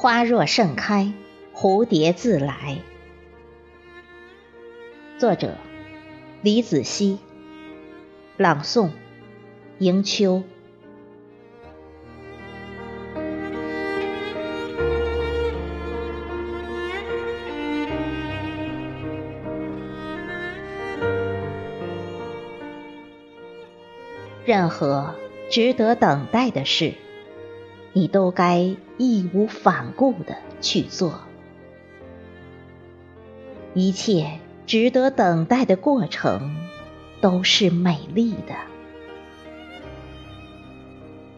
[0.00, 1.12] 花若盛开，
[1.52, 2.78] 蝴蝶自来。
[5.18, 5.56] 作者：
[6.40, 7.18] 李子熙，
[8.36, 8.90] 朗诵：
[9.78, 10.44] 迎秋。
[24.44, 25.16] 任何
[25.50, 26.94] 值得等待的事，
[27.92, 31.20] 你都该义无反顾的去做。
[33.74, 36.56] 一切值得等待的过程
[37.20, 38.54] 都是美丽的。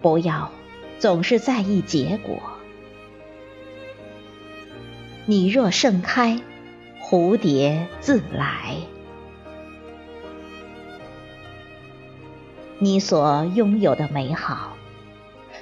[0.01, 0.51] 不要
[0.99, 2.39] 总是在意结果。
[5.27, 6.41] 你若盛开，
[7.03, 8.77] 蝴蝶自来。
[12.79, 14.75] 你所拥有的美好，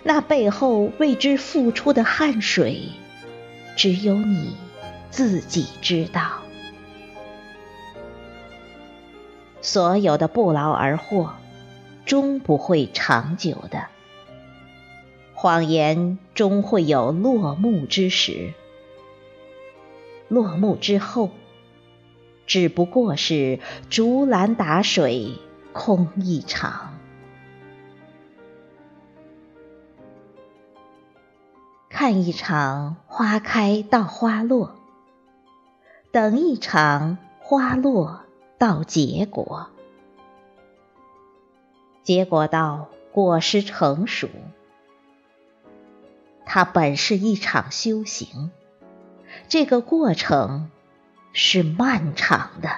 [0.03, 2.83] 那背后为之付出的汗水，
[3.77, 4.57] 只有你
[5.11, 6.43] 自己知道。
[9.61, 11.35] 所有的不劳而获，
[12.07, 13.87] 终不会长久的。
[15.35, 18.55] 谎言终会有落幕之时，
[20.29, 21.31] 落幕之后，
[22.47, 25.33] 只不过是竹篮打水
[25.73, 26.98] 空一场。
[32.01, 34.77] 看一场花开到花落，
[36.13, 38.21] 等一场花落
[38.57, 39.71] 到结果，
[42.05, 44.29] 结果到果实成熟。
[46.47, 48.53] 它本是一场修行，
[49.49, 50.71] 这个过程
[51.33, 52.71] 是漫长的。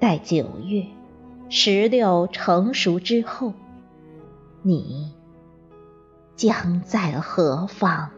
[0.00, 0.88] 待九月
[1.50, 3.54] 石榴成熟之后。
[4.62, 5.12] 你
[6.36, 8.10] 将在何方？